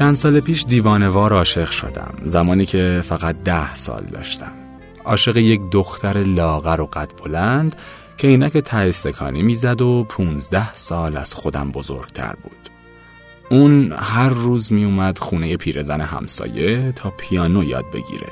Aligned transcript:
چند 0.00 0.16
سال 0.16 0.40
پیش 0.40 0.64
دیوانوار 0.64 1.32
عاشق 1.32 1.70
شدم 1.70 2.14
زمانی 2.24 2.66
که 2.66 3.02
فقط 3.04 3.36
ده 3.44 3.74
سال 3.74 4.04
داشتم. 4.12 4.52
عاشق 5.04 5.36
یک 5.36 5.60
دختر 5.70 6.18
لاغر 6.18 6.80
و 6.80 6.86
قد 6.86 7.10
بلند 7.24 7.76
که 8.16 8.28
اینک 8.28 8.56
ته 8.56 8.76
استکانی 8.76 9.42
می‌زد 9.42 9.80
و 9.80 10.06
پونزده 10.08 10.74
سال 10.74 11.16
از 11.16 11.34
خودم 11.34 11.70
بزرگتر 11.70 12.34
بود. 12.42 12.70
اون 13.50 13.92
هر 13.92 14.28
روز 14.28 14.72
می 14.72 14.84
اومد 14.84 15.18
خونه 15.18 15.56
پیرزن 15.56 16.00
همسایه 16.00 16.92
تا 16.96 17.12
پیانو 17.18 17.64
یاد 17.64 17.84
بگیره. 17.94 18.28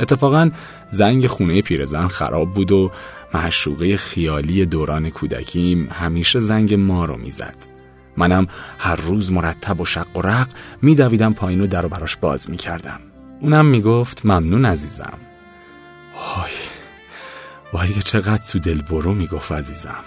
اتفاقا 0.00 0.50
زنگ 0.90 1.26
خونه 1.26 1.62
پیرزن 1.62 2.06
خراب 2.06 2.54
بود 2.54 2.72
و 2.72 2.90
محشوقه 3.34 3.96
خیالی 3.96 4.66
دوران 4.66 5.10
کودکیم 5.10 5.88
همیشه 5.92 6.40
زنگ 6.40 6.74
ما 6.74 7.04
رو 7.04 7.16
می‌زد. 7.16 7.77
منم 8.18 8.46
هر 8.78 8.96
روز 8.96 9.32
مرتب 9.32 9.80
و 9.80 9.84
شق 9.84 10.16
و 10.16 10.22
رق 10.22 10.48
میدویدم 10.82 11.32
پایین 11.32 11.60
و 11.60 11.66
در 11.66 11.86
و 11.86 11.88
براش 11.88 12.16
باز 12.16 12.50
می‌کردم 12.50 13.00
اونم 13.40 13.66
می‌گفت 13.66 14.26
ممنون 14.26 14.64
عزیزم 14.64 15.18
وای 16.14 16.52
وای 17.72 17.92
که 17.92 18.02
چقدر 18.02 18.42
تو 18.48 18.58
دل 18.58 18.82
برو 18.82 19.14
می‌گفت 19.14 19.52
عزیزم 19.52 20.04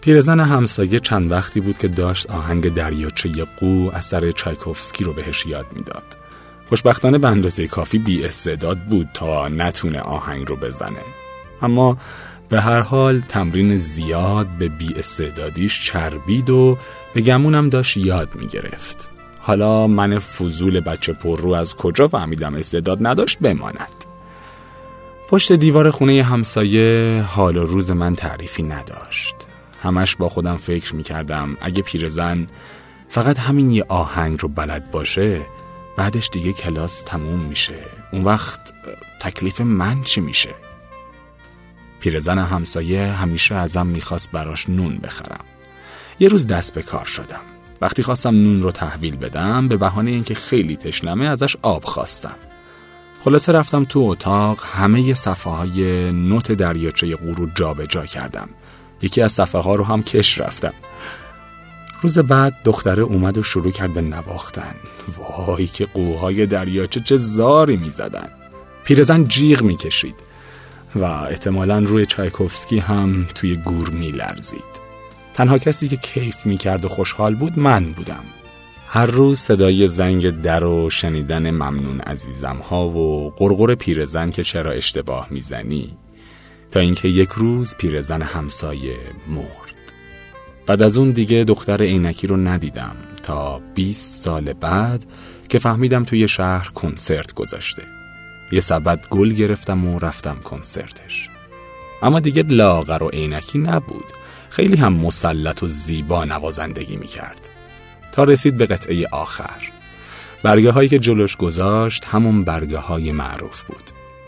پیرزن 0.00 0.40
همسایه 0.40 1.00
چند 1.00 1.30
وقتی 1.30 1.60
بود 1.60 1.78
که 1.78 1.88
داشت 1.88 2.30
آهنگ 2.30 2.74
دریاچه 2.74 3.46
قو 3.56 3.90
اثر 3.94 4.30
چایکوفسکی 4.30 5.04
رو 5.04 5.12
بهش 5.12 5.46
یاد 5.46 5.66
می‌داد. 5.72 6.02
خوشبختانه 6.68 7.18
به 7.18 7.28
اندازه 7.28 7.66
کافی 7.66 7.98
بی 7.98 8.24
استعداد 8.24 8.78
بود 8.78 9.08
تا 9.14 9.48
نتونه 9.48 10.00
آهنگ 10.00 10.48
رو 10.48 10.56
بزنه. 10.56 11.02
اما 11.62 11.98
به 12.52 12.60
هر 12.60 12.80
حال 12.80 13.20
تمرین 13.20 13.76
زیاد 13.76 14.46
به 14.46 14.68
بی 14.68 14.94
استعدادیش 14.94 15.86
چربید 15.86 16.50
و 16.50 16.78
به 17.14 17.20
گمونم 17.20 17.68
داشت 17.68 17.96
یاد 17.96 18.28
می‌گرفت. 18.34 19.08
حالا 19.40 19.86
من 19.86 20.18
فضول 20.18 20.80
بچه 20.80 21.12
پر 21.12 21.40
رو 21.40 21.52
از 21.52 21.76
کجا 21.76 22.08
فهمیدم 22.08 22.54
استعداد 22.54 23.06
نداشت 23.06 23.38
بماند. 23.38 24.04
پشت 25.28 25.52
دیوار 25.52 25.90
خونه 25.90 26.22
همسایه 26.22 27.22
حال 27.28 27.56
و 27.56 27.64
روز 27.64 27.90
من 27.90 28.14
تعریفی 28.14 28.62
نداشت. 28.62 29.36
همش 29.82 30.16
با 30.16 30.28
خودم 30.28 30.56
فکر 30.56 30.94
می 30.94 31.02
کردم 31.02 31.56
اگه 31.60 31.82
پیرزن 31.82 32.46
فقط 33.08 33.38
همین 33.38 33.70
یه 33.70 33.84
آهنگ 33.88 34.38
رو 34.40 34.48
بلد 34.48 34.90
باشه 34.90 35.40
بعدش 35.96 36.28
دیگه 36.32 36.52
کلاس 36.52 37.02
تموم 37.02 37.38
میشه 37.38 37.74
اون 38.12 38.24
وقت 38.24 38.60
تکلیف 39.20 39.60
من 39.60 40.02
چی 40.02 40.20
میشه 40.20 40.50
پیرزن 42.02 42.38
همسایه 42.38 43.12
همیشه 43.12 43.54
ازم 43.54 43.86
می‌خواست 43.86 44.30
براش 44.32 44.68
نون 44.68 44.96
بخرم. 44.96 45.44
یه 46.20 46.28
روز 46.28 46.46
دست 46.46 46.74
به 46.74 46.82
کار 46.82 47.04
شدم. 47.04 47.40
وقتی 47.80 48.02
خواستم 48.02 48.30
نون 48.30 48.62
رو 48.62 48.72
تحویل 48.72 49.16
بدم 49.16 49.68
به 49.68 49.76
بهانه 49.76 50.10
اینکه 50.10 50.34
خیلی 50.34 50.76
تشنمه 50.76 51.24
ازش 51.24 51.56
آب 51.62 51.84
خواستم. 51.84 52.34
خلاصه 53.24 53.52
رفتم 53.52 53.84
تو 53.84 54.00
اتاق 54.00 54.58
همه 54.64 55.14
صفحه 55.14 55.52
های 55.52 56.10
نوت 56.12 56.52
دریاچه 56.52 57.16
قورو 57.16 57.46
جابجا 57.54 57.86
جا 57.86 58.06
کردم. 58.06 58.48
یکی 59.02 59.22
از 59.22 59.32
صفحه 59.32 59.60
ها 59.60 59.74
رو 59.74 59.84
هم 59.84 60.02
کش 60.02 60.40
رفتم. 60.40 60.74
روز 62.02 62.18
بعد 62.18 62.56
دختره 62.64 63.02
اومد 63.02 63.38
و 63.38 63.42
شروع 63.42 63.72
کرد 63.72 63.94
به 63.94 64.00
نواختن. 64.00 64.74
وای 65.18 65.66
که 65.66 65.86
قوهای 65.86 66.46
دریاچه 66.46 67.00
چه 67.00 67.16
زاری 67.16 67.76
می 67.76 67.90
زدن 67.90 68.28
پیرزن 68.84 69.24
جیغ 69.24 69.62
می 69.62 69.76
کشید 69.76 70.31
و 70.96 71.04
احتمالا 71.04 71.78
روی 71.78 72.06
چایکوفسکی 72.06 72.78
هم 72.78 73.28
توی 73.34 73.56
گور 73.56 73.90
می 73.90 74.10
لرزید 74.10 74.82
تنها 75.34 75.58
کسی 75.58 75.88
که 75.88 75.96
کیف 75.96 76.46
می 76.46 76.58
کرد 76.58 76.84
و 76.84 76.88
خوشحال 76.88 77.34
بود 77.34 77.58
من 77.58 77.92
بودم. 77.92 78.24
هر 78.88 79.06
روز 79.06 79.38
صدای 79.38 79.88
زنگ 79.88 80.42
در 80.42 80.64
و 80.64 80.90
شنیدن 80.90 81.50
ممنون 81.50 82.00
عزیزم 82.00 82.56
ها 82.56 82.88
و 82.88 83.30
قرقر 83.30 83.74
پیرزن 83.74 84.30
که 84.30 84.44
چرا 84.44 84.70
اشتباه 84.70 85.26
می‌زنی. 85.30 85.96
تا 86.70 86.80
اینکه 86.80 87.08
یک 87.08 87.28
روز 87.28 87.74
پیرزن 87.76 88.22
همسایه 88.22 88.96
مرد. 89.28 89.72
بعد 90.66 90.82
از 90.82 90.96
اون 90.96 91.10
دیگه 91.10 91.44
دختر 91.44 91.82
عینکی 91.82 92.26
رو 92.26 92.36
ندیدم 92.36 92.96
تا 93.22 93.60
20 93.74 94.24
سال 94.24 94.52
بعد 94.52 95.04
که 95.48 95.58
فهمیدم 95.58 96.04
توی 96.04 96.28
شهر 96.28 96.68
کنسرت 96.68 97.34
گذاشته. 97.34 97.82
یه 98.52 98.60
سبد 98.60 99.06
گل 99.10 99.32
گرفتم 99.32 99.88
و 99.88 99.98
رفتم 99.98 100.36
کنسرتش. 100.44 101.28
اما 102.02 102.20
دیگه 102.20 102.42
لاغر 102.42 103.02
و 103.02 103.08
عینکی 103.08 103.58
نبود. 103.58 104.04
خیلی 104.50 104.76
هم 104.76 104.92
مسلط 104.92 105.62
و 105.62 105.68
زیبا 105.68 106.24
نوازندگی 106.24 106.96
می‌کرد. 106.96 107.48
تا 108.12 108.24
رسید 108.24 108.56
به 108.56 108.66
قطعه 108.66 109.06
آخر. 109.12 109.68
برگه 110.42 110.70
هایی 110.70 110.88
که 110.88 110.98
جلوش 110.98 111.36
گذاشت 111.36 112.04
همون 112.04 112.44
برگه 112.44 112.78
های 112.78 113.12
معروف 113.12 113.62
بود. 113.62 113.82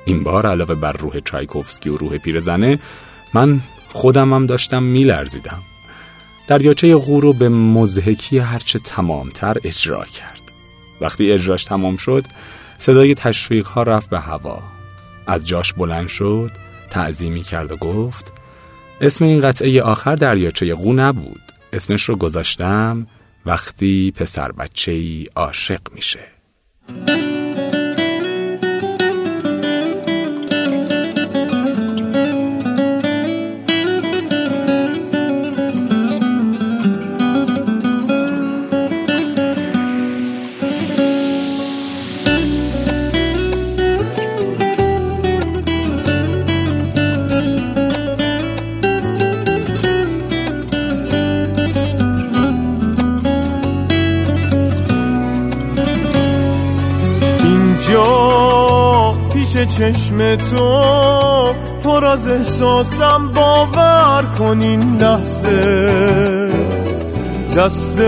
این 0.05 0.23
بار 0.23 0.47
علاوه 0.47 0.75
بر 0.75 0.93
روح 0.93 1.21
چایکوفسکی 1.21 1.91
و 1.91 1.97
روح 1.97 2.19
پیرزنه 2.19 2.79
من 3.35 3.61
خودمم 3.93 4.47
داشتم 4.47 4.83
میلرزیدم. 4.83 5.63
دریاچه 6.49 6.97
غورو 6.97 7.33
به 7.33 7.49
مزهکی 7.49 8.39
هرچه 8.39 8.79
تمامتر 8.79 9.57
اجرا 9.65 10.05
کرد. 10.05 10.41
وقتی 11.01 11.33
اجراش 11.33 11.65
تمام 11.65 11.97
شد 11.97 12.25
صدای 12.79 13.15
تشویق 13.15 13.67
ها 13.67 13.83
رفت 13.83 14.11
به 14.11 14.21
هوا. 14.21 14.63
از 15.27 15.49
جاش 15.49 15.73
بلند 15.73 16.09
شد 16.09 16.51
تعظیمی 16.91 17.43
کرد 17.43 17.73
و 17.73 17.77
گفت 17.77 18.33
اسم 19.01 19.25
این 19.25 19.41
قطعه 19.41 19.83
آخر 19.83 20.15
دریاچه 20.15 20.75
قو 20.75 20.93
نبود. 20.93 21.41
اسمش 21.73 22.09
رو 22.09 22.17
گذاشتم 22.17 23.07
وقتی 23.47 24.13
پسر 24.17 24.53
بچه 24.53 24.93
ای 24.93 25.27
عاشق 25.37 25.81
میشه. 25.95 26.21
چشم 59.67 60.37
تو 60.37 61.55
پر 61.85 62.05
از 62.05 62.29
احساسم 62.29 63.29
باور 63.35 64.25
کن 64.39 64.63
این 64.63 64.97
لحظه. 64.97 66.51
دست 67.57 68.01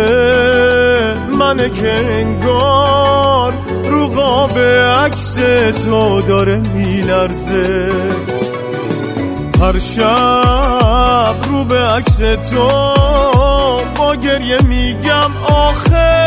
من 1.38 1.70
که 1.70 1.92
انگار 1.92 3.52
رو 3.84 4.08
قاب 4.08 4.58
عکس 5.04 5.34
تو 5.84 6.22
داره 6.22 6.62
میلرزه. 6.74 7.92
هر 9.60 9.78
شب 9.78 11.34
رو 11.48 11.64
به 11.64 11.78
عکس 11.78 12.16
تو 12.50 12.68
با 13.98 14.14
گریه 14.14 14.62
میگم 14.62 15.30
آخه 15.48 16.25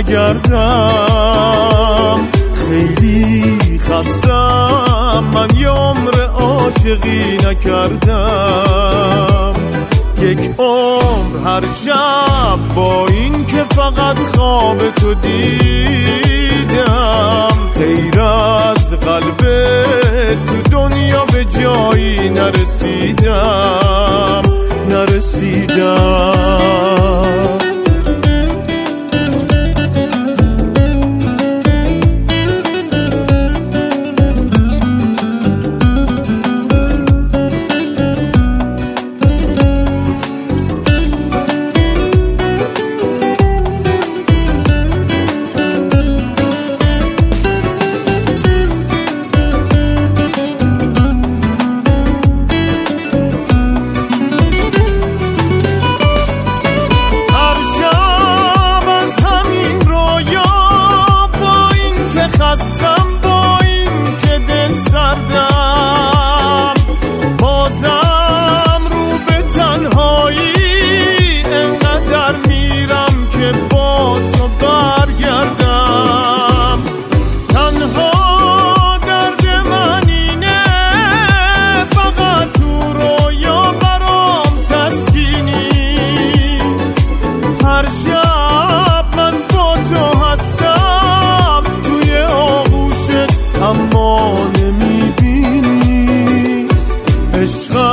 نگردم. 0.00 1.00
خیلی 2.54 3.78
خستم. 3.78 5.24
من 5.34 5.48
یه 5.56 5.68
عمر 5.68 6.20
عاشقی 6.20 7.36
نکردم. 7.36 7.92
یک 10.18 10.50
عمر 10.58 11.38
هر 11.44 11.62
شب 11.84 12.58
با 12.74 13.06
این 13.06 13.46
که 13.46 13.64
فقط 13.74 14.18
خواب 14.18 14.90
تو 14.90 15.14
دیدم. 15.14 16.50
غیر 17.78 18.20
از 18.20 18.90
قلب 18.90 19.40
تو 20.46 20.62
دنیا 20.70 21.24
به 21.24 21.44
جایی 21.44 22.30
نرسیدم. 22.30 23.19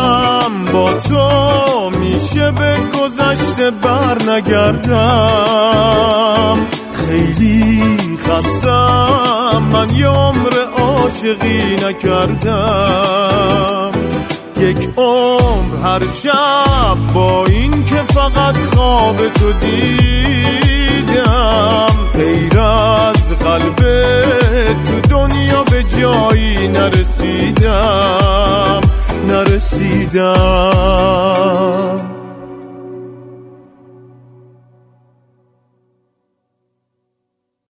هم 0.07 0.65
با 0.73 0.93
تو 0.93 1.89
میشه 1.89 2.51
به 2.51 2.77
گذشته 2.99 3.71
بر 3.71 4.31
نگردم. 4.31 5.47
خیلی 6.91 7.83
خستم. 8.17 9.63
من 9.73 9.89
یه 9.95 10.07
عمر 10.07 10.53
عاشقی 10.77 11.75
نکردم. 11.85 13.07
یک 14.59 14.89
عمر 14.97 15.75
هر 15.83 16.01
شب 16.23 16.97
با 17.13 17.45
این 17.45 17.85
که 17.85 17.95
فقط 17.95 18.57
خواب 18.73 19.27
تو 19.27 19.51
دیدم. 19.53 21.07
غیر 22.13 22.59
از 22.59 23.29
قلبت 23.29 24.83
تو 24.87 24.99
دنیا 25.09 25.63
به 25.63 25.83
جایی 25.83 26.67
نرسیدم. 26.67 27.16
done. 30.17 30.56